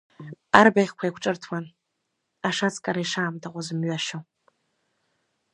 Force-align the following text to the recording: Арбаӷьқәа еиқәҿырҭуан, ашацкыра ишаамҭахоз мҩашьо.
Арбаӷьқәа 0.59 1.05
еиқәҿырҭуан, 1.05 1.65
ашацкыра 2.47 3.01
ишаамҭахоз 3.05 3.67
мҩашьо. 3.77 4.19